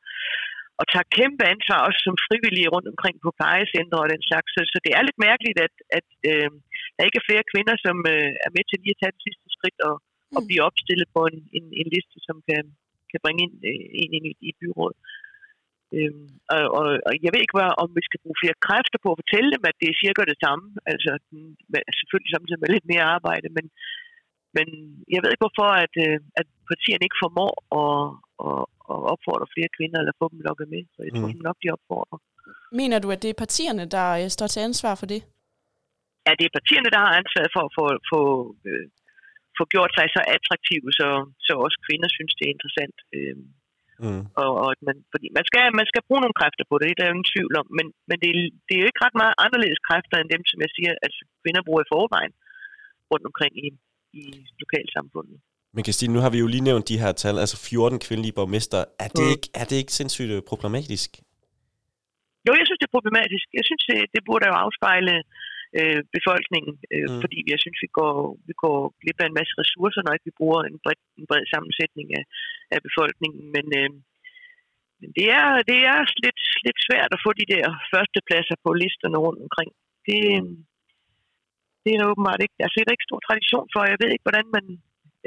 [0.81, 4.49] og tager kæmpe ansvar også som frivillige rundt omkring på plejecentre og den slags.
[4.55, 6.51] Så, så det er lidt mærkeligt, at, at øh,
[6.97, 9.47] der ikke er flere kvinder, som øh, er med til lige at tage det sidste
[9.57, 9.97] skridt og,
[10.37, 10.49] og Mm.
[10.49, 12.63] blive opstillet på en, en, en liste, som kan,
[13.11, 14.99] kan bringe ind, øh, ind, ind i, i byrådet.
[15.97, 19.09] Øhm, og, og, og jeg ved ikke, hvad, om vi skal bruge flere kræfter på
[19.13, 20.65] at fortælle dem, at det er cirka det samme.
[20.93, 21.11] Altså
[21.73, 23.65] med- selvfølgelig samtidig med lidt mere arbejde, men,
[24.57, 24.67] men
[25.13, 27.53] jeg ved ikke, hvorfor at, øh, at partierne ikke formår
[27.83, 28.01] at,
[28.49, 30.83] at, at opfordre flere kvinder, eller få dem lukket med.
[30.95, 31.37] Så jeg tror Mm.
[31.39, 31.47] mm.
[31.49, 32.19] nok, de opfordrer.
[32.81, 35.21] Mener du, at det er partierne, der øh, står til ansvar for det?
[36.27, 38.21] Ja, det er partierne, der har ansvaret for at få, få,
[38.69, 38.87] øh,
[39.59, 41.09] få gjort sig så attraktive, så,
[41.47, 42.97] så også kvinder synes, det er interessant.
[43.17, 43.37] Øh,
[44.05, 44.23] Mm.
[44.43, 46.93] og, og at man, fordi man skal, man skal bruge nogle kræfter på det, det
[46.95, 48.31] er der jo ingen tvivl om, men, men det,
[48.67, 51.13] det er jo ikke ret meget anderledes kræfter end dem, som jeg siger, at
[51.43, 52.33] kvinder bruger i forvejen
[53.13, 53.67] rundt omkring i,
[54.21, 54.23] i
[54.63, 55.37] lokalsamfundet.
[55.75, 58.81] Men Christine, nu har vi jo lige nævnt de her tal, altså 14 kvindelige borgmester.
[59.05, 59.35] Er det, Mm.
[59.35, 61.11] ikke, er det ikke sindssygt øh, problematisk?
[62.47, 63.47] Jo, jeg synes, det er problematisk.
[63.59, 65.25] Jeg synes, det, det burde jo afspejle øh,
[66.17, 67.13] befolkningen, øh, Mm.
[67.15, 67.21] mm.
[67.23, 68.15] fordi jeg synes, vi går,
[68.49, 71.45] vi går glip af en masse ressourcer, når ikke vi bruger en bred, en bred
[71.53, 72.25] sammensætning af,
[72.75, 73.43] af befolkningen.
[73.55, 73.91] Men, øh,
[75.01, 79.19] men det, er, det er lidt, lidt svært at få de der førstepladser på listerne
[79.25, 79.71] rundt omkring.
[80.09, 80.21] Det,
[81.83, 82.57] det er der åbenbart ikke.
[82.63, 83.81] Altså, det er der ikke stor tradition for.
[83.93, 84.65] Jeg ved ikke, hvordan man,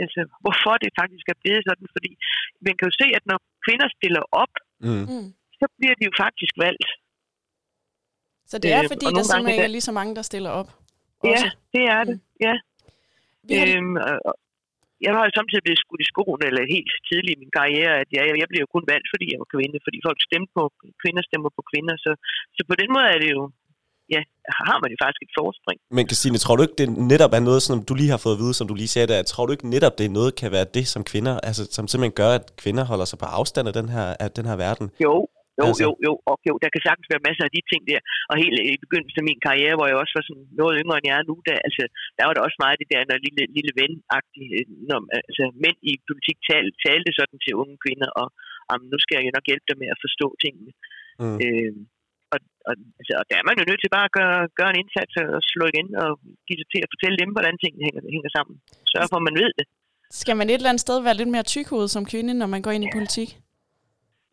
[0.03, 2.11] altså, hvorfor det faktisk er blevet sådan, fordi
[2.65, 4.53] man kan jo se, at når kvinder stiller op,
[4.87, 5.05] Mm.
[5.11, 5.27] Mm.
[5.59, 6.89] så bliver de jo faktisk valgt.
[8.51, 10.69] Så det er, Øh, fordi der simpelthen ikke er lige så mange, der stiller op?
[11.23, 11.49] Ja, Også.
[11.75, 12.17] det er det.
[12.45, 12.53] Ja.
[13.47, 13.95] Vi har, Øhm,
[15.05, 18.09] jeg har jo samtidig blevet skudt i skoen, eller helt tidligt i min karriere, at
[18.17, 20.63] jeg, jeg blev jo kun valgt, fordi jeg var kvinde, fordi folk stemte på
[21.01, 21.95] kvinder, stemmer på kvinder.
[22.05, 22.11] Så,
[22.55, 23.41] så på den måde er det jo,
[24.15, 24.21] ja,
[24.67, 25.77] har man jo faktisk et forspring.
[25.97, 28.41] Men Christine, tror du ikke, det netop er noget, som du lige har fået at
[28.43, 30.67] vide, som du lige sagde der, tror du ikke netop, det er noget, kan være
[30.77, 33.87] det, som kvinder, altså som simpelthen gør, at kvinder holder sig på afstand af den
[33.95, 34.87] her, af den her verden?
[35.05, 35.15] Jo,
[35.59, 35.81] jo, Altså.
[35.85, 37.99] jo, jo, og jo, der kan sagtens være masser af de ting der.
[38.29, 41.07] Og helt i begyndelsen af min karriere, hvor jeg også var sådan noget yngre end
[41.09, 41.83] jeg er nu, der, altså,
[42.17, 45.77] der var der også meget det der, når lille, lille ven-agtigt, øh, når altså, mænd
[45.91, 48.27] i politik tal, talte sådan til unge kvinder, og
[48.73, 50.71] om, nu skal jeg jo nok hjælpe dig med at forstå tingene.
[51.21, 51.37] Mm.
[51.43, 51.73] Øh,
[52.33, 54.81] og, og, altså, og der er man jo nødt til bare at gøre, gøre en
[54.83, 56.09] indsats og slå igen og
[56.47, 58.55] give sig til at fortælle dem, hvordan tingene hænger, hænger sammen.
[58.93, 59.65] Sørge for, at man ved det.
[60.21, 62.73] skal man et eller andet sted være lidt mere tykhoved som kvinde, når man går
[62.75, 63.29] ind i politik?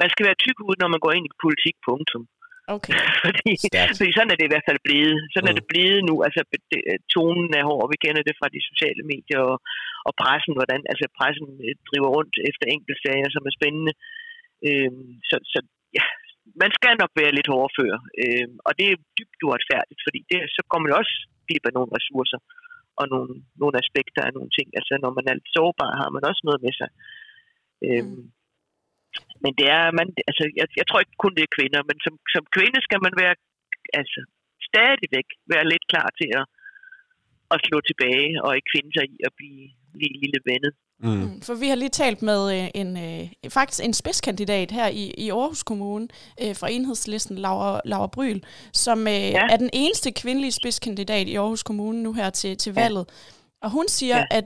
[0.02, 2.24] Man skal være tyk ud, når man går ind i politik, punktum.
[2.76, 2.94] Okay.
[3.26, 3.96] fordi, Stærkt.
[3.98, 5.16] fordi sådan er det i hvert fald blevet.
[5.32, 5.52] Sådan mm.
[5.52, 6.14] er det blevet nu.
[6.26, 6.80] Altså, det,
[7.14, 7.86] tonen er hård.
[7.92, 9.56] Vi kender det fra de sociale medier og,
[10.08, 13.92] og pressen, hvordan altså, pressen øh, driver rundt efter enkeltsager, som er spændende.
[14.68, 15.58] Øhm, så, så
[15.98, 16.04] ja,
[16.62, 20.60] man skal nok være lidt hårdfør, øh, og det er dybt uretfærdigt, fordi det, så
[20.68, 21.14] kommer man også
[21.46, 22.40] glip af nogle ressourcer
[23.00, 24.68] og nogle, nogle aspekter af nogle ting.
[24.78, 26.90] Altså når man er lidt sårbar, har man også noget med sig.
[27.86, 28.24] Øh, mm.
[29.44, 32.14] Men det er, man, altså, jeg, jeg tror ikke kun det er kvinder, men som,
[32.34, 33.34] som kvinde skal man være,
[34.00, 34.20] altså,
[34.68, 36.44] stadigvæk være lidt klar til at,
[37.54, 39.64] at slå tilbage og ikke finde sig i at blive,
[39.96, 40.72] blive lille vennet.
[41.04, 41.08] Mm.
[41.08, 41.40] mm.
[41.46, 45.30] For vi har lige talt med øh, en øh, faktisk en spidskandidat her i, i
[45.30, 46.08] Aarhus Kommune
[46.42, 48.40] øh, fra enhedslisten, Laura, Laura Bryl,
[48.72, 49.42] som ja.
[49.52, 53.04] er den eneste kvindelige spidskandidat i Aarhus Kommune nu her til, til valget.
[53.08, 53.66] Ja.
[53.66, 54.24] Og hun siger, ja.
[54.30, 54.44] at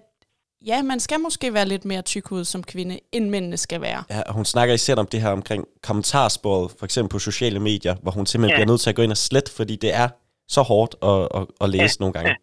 [0.67, 4.05] ja, man skal måske være lidt mere tykhud som kvinde, end mændene skal være.
[4.11, 7.95] Ja, og hun snakker især om det her omkring kommentarsporet, for eksempel på sociale medier,
[8.03, 8.57] hvor hun simpelthen ja.
[8.57, 10.09] bliver nødt til at gå ind og slette, fordi det er
[10.49, 12.03] så hårdt at, at, at læse ja.
[12.03, 12.31] nogle gange.
[12.31, 12.37] Ja.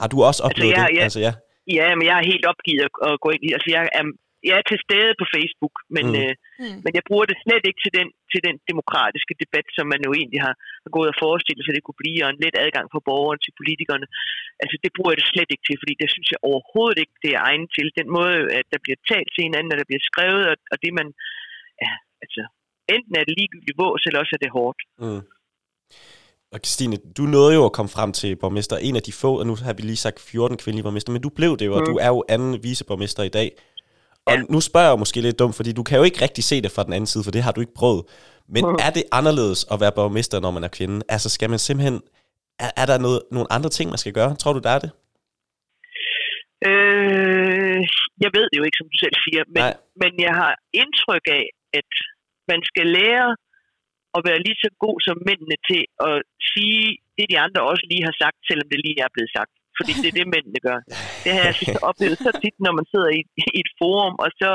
[0.00, 0.98] Har du også altså, oplevet altså, jeg, det?
[0.98, 1.32] Ja, altså, ja.
[1.78, 3.52] Ja, men jeg er helt opgivet at, at gå ind i.
[3.56, 4.04] Altså, jeg er,
[4.48, 6.20] jeg er til stede på Facebook, men, mm.
[6.20, 6.76] Øh, mm.
[6.84, 10.10] men jeg bruger det slet ikke til den, til den demokratiske debat, som man jo
[10.20, 13.00] egentlig har, har gået og forestillet sig, det kunne blive, og en let adgang for
[13.08, 14.06] borgerne til politikerne.
[14.62, 17.30] Altså, det bruger jeg det slet ikke til, fordi det synes jeg overhovedet ikke, det
[17.34, 17.86] er egnet til.
[18.00, 20.92] Den måde, at der bliver talt til hinanden, at der bliver skrevet, og, og det
[20.98, 21.08] man...
[21.84, 21.92] Ja,
[22.24, 22.42] altså,
[22.94, 24.80] enten er det ligegyldigt vås, eller også er det hårdt.
[25.02, 25.22] Mm.
[26.52, 29.46] Og Christine, du nåede jo at komme frem til borgmester, en af de få, og
[29.46, 31.86] nu har vi lige sagt 14 kvindelige borgmester, men du blev det jo, og mm.
[31.90, 33.48] du er jo anden viceborgmester i dag.
[34.30, 34.42] Og ja.
[34.54, 36.84] nu spørger jeg måske lidt dumt, fordi du kan jo ikke rigtig se det fra
[36.86, 38.02] den anden side, for det har du ikke prøvet.
[38.54, 38.86] Men mm.
[38.86, 40.98] er det anderledes at være borgmester, når man er kvinde?
[41.14, 41.96] Altså skal man simpelthen...
[42.64, 44.30] Er, er der noget, nogle andre ting, man skal gøre?
[44.40, 44.90] Tror du, der er det?
[46.68, 47.80] Øh,
[48.24, 49.64] jeg ved det jo ikke, som du selv siger, men,
[50.02, 51.44] men jeg har indtryk af,
[51.78, 51.90] at
[52.50, 53.28] man skal lære
[54.16, 56.16] at være lige så god som mændene til at
[56.52, 56.84] sige
[57.16, 59.54] det, de andre også lige har sagt, selvom det lige er blevet sagt.
[59.80, 60.78] Fordi det er det, mændene gør.
[61.24, 63.20] Det har jeg synes, oplevet så tit, når man sidder i,
[63.56, 64.50] i et forum, og så,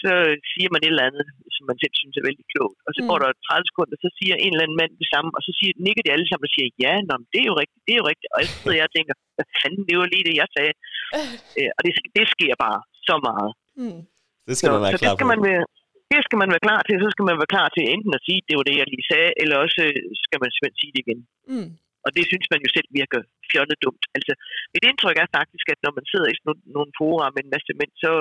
[0.00, 0.12] så
[0.50, 2.78] siger man et eller andet, som man selv synes er vældig klogt.
[2.86, 3.08] Og så mm.
[3.10, 5.72] går der 30 sekunder, så siger en eller anden mand det samme, og så siger,
[5.86, 8.08] nikker de alle sammen og siger, ja, nå, det er jo rigtigt, det er jo
[8.12, 8.30] rigtigt.
[8.34, 10.74] Og så sidder jeg tænker, hvad fanden, det var lige det, jeg sagde.
[11.58, 13.50] Øh, og det, det sker bare så meget.
[13.80, 14.00] Mm.
[14.48, 15.32] Det skal så, man være så klar det skal på.
[15.34, 15.64] Man være,
[16.12, 18.40] det skal man være klar til, så skal man være klar til enten at sige,
[18.48, 19.80] det var det, jeg lige sagde, eller også
[20.24, 21.20] skal man simpelthen sige det igen.
[21.52, 21.70] Mm.
[22.04, 24.04] Og det synes man jo selv virker fjollet dumt.
[24.16, 24.32] Altså,
[24.74, 27.72] mit indtryk er faktisk, at når man sidder i sådan nogle fora med en masse
[27.80, 28.12] mænd, så,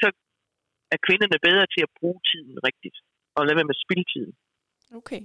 [0.00, 0.06] så
[0.94, 2.96] er kvinderne bedre til at bruge tiden rigtigt,
[3.36, 4.34] og lade være med spildtiden.
[5.00, 5.22] Okay.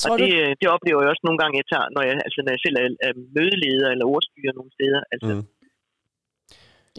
[0.00, 0.54] Tror og det, du...
[0.60, 2.88] det oplever jeg også nogle gange, jeg tager, når jeg, altså, når jeg selv er,
[3.08, 5.02] er mødeleder eller ordstyrer nogle steder.
[5.14, 5.59] Altså, mm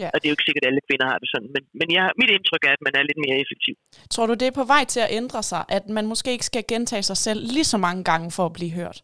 [0.02, 0.08] Ja.
[0.14, 1.50] Og det er jo ikke sikkert, at alle kvinder har det sådan.
[1.56, 3.76] Men, men jeg, mit indtryk er, at man er lidt mere effektiv.
[4.14, 5.62] Tror du, det er på vej til at ændre sig?
[5.78, 8.74] At man måske ikke skal gentage sig selv lige så mange gange for at blive
[8.80, 8.98] hørt?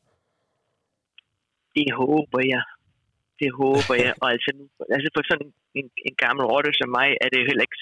[1.78, 2.64] Det håber jeg.
[3.42, 4.14] Det håber jeg.
[4.22, 4.52] Og altså,
[4.96, 7.82] altså for sådan en, en gammel rotte som mig, er det heller ikke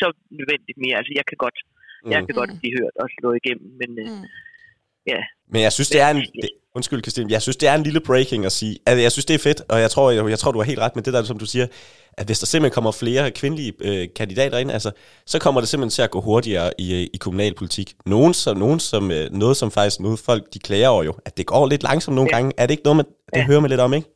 [0.00, 0.96] så nødvendigt mere.
[1.00, 2.10] Altså jeg kan godt, mm.
[2.12, 2.40] jeg kan mm.
[2.40, 4.24] godt blive hørt og slå igennem, men øh, mm.
[5.12, 5.20] ja.
[5.52, 6.22] Men jeg synes, det er en...
[6.42, 7.32] Det, undskyld, Christine.
[7.36, 8.74] Jeg synes, det er en lille breaking at sige.
[8.86, 10.82] Altså, jeg synes, det er fedt, og jeg tror, jeg, jeg tror, du har helt
[10.84, 11.66] ret med det der, som du siger,
[12.18, 14.90] at hvis der simpelthen kommer flere kvindelige øh, kandidater ind, altså,
[15.32, 17.88] så kommer det simpelthen til at gå hurtigere i, øh, i kommunalpolitik.
[18.06, 21.36] Nogen som, nogen som, øh, noget som faktisk noget folk, de klager over jo, at
[21.38, 22.36] det går lidt langsomt nogle ja.
[22.36, 22.52] gange.
[22.58, 23.46] Er det ikke noget, man, det ja.
[23.50, 24.08] hører man lidt om, ikke?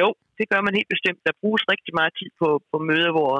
[0.00, 1.20] Jo, det gør man helt bestemt.
[1.26, 3.32] Der bruges rigtig meget tid på, på møder, hvor,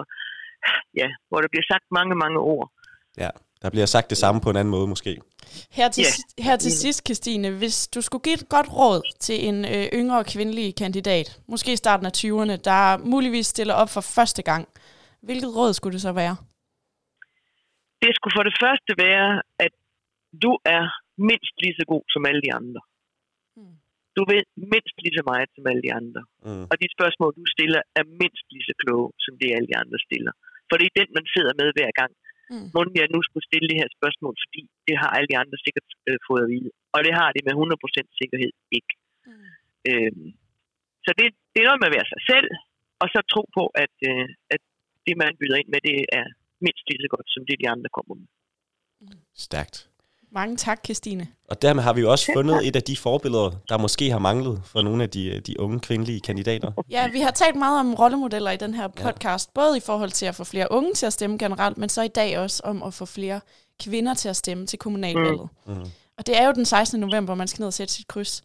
[1.00, 2.66] ja, hvor der bliver sagt mange, mange ord.
[3.24, 3.30] Ja.
[3.64, 5.12] Der bliver sagt det samme på en anden måde måske.
[5.78, 6.46] Her til, yeah.
[6.46, 10.20] her til sidst, Christine, hvis du skulle give et godt råd til en øh, yngre
[10.32, 12.80] kvindelig kandidat, måske i starten af 20'erne, der
[13.12, 14.62] muligvis stiller op for første gang,
[15.26, 16.36] hvilket råd skulle det så være?
[18.02, 19.30] Det skulle for det første være,
[19.64, 19.72] at
[20.44, 20.84] du er
[21.30, 22.80] mindst lige så god som alle de andre.
[23.56, 23.76] Hmm.
[24.16, 24.42] Du ved
[24.74, 26.20] mindst lige så meget som alle de andre.
[26.46, 26.64] Mm.
[26.70, 29.98] Og de spørgsmål, du stiller, er mindst lige så kloge, som det alle de andre
[30.06, 30.32] stiller.
[30.68, 32.12] For det er den, man sidder med hver gang.
[32.50, 32.66] Mm.
[32.74, 35.88] Må jeg nu skulle stille det her spørgsmål, fordi det har alle de andre sikkert
[36.08, 36.70] øh, fået at vide.
[36.94, 38.92] Og det har de med 100% sikkerhed ikke.
[39.28, 39.48] Mm.
[39.90, 40.28] Øhm,
[41.04, 42.48] så det, det er noget med at være sig selv,
[43.02, 44.62] og så tro på, at, øh, at
[45.06, 46.26] det, man byder ind med, det er
[46.64, 48.28] mindst lige så godt, som det, de andre kommer med.
[49.00, 49.20] Mm.
[49.46, 49.76] Stærkt.
[50.34, 51.26] Mange tak, Christine.
[51.48, 54.62] Og dermed har vi jo også fundet et af de forbilleder, der måske har manglet
[54.64, 56.72] for nogle af de, de unge kvindelige kandidater.
[56.90, 59.60] Ja, vi har talt meget om rollemodeller i den her podcast, ja.
[59.60, 62.08] både i forhold til at få flere unge til at stemme generelt, men så i
[62.08, 63.40] dag også om at få flere
[63.82, 65.48] kvinder til at stemme til kommunalvalget.
[65.66, 65.74] Mm.
[65.74, 65.84] Mm.
[66.18, 67.00] Og det er jo den 16.
[67.00, 68.42] november, man skal ned og sætte sit kryds.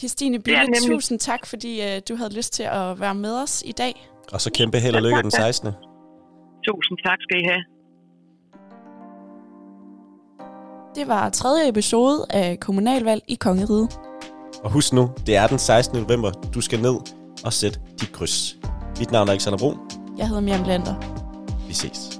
[0.00, 3.62] Christine Bille, ja, tusind tak, fordi uh, du havde lyst til at være med os
[3.66, 4.08] i dag.
[4.32, 5.72] Og så kæmpe held og lykke den 16.
[6.66, 7.77] Tusind tak skal I have.
[10.98, 13.98] Det var tredje episode af Kommunalvalg i Kongeriget.
[14.62, 16.00] Og husk nu, det er den 16.
[16.00, 16.30] november.
[16.30, 16.96] Du skal ned
[17.44, 18.56] og sætte dit kryds.
[18.98, 19.78] Mit navn er Alexander Brun.
[20.18, 20.94] Jeg hedder Miriam Lander.
[21.68, 22.17] Vi ses.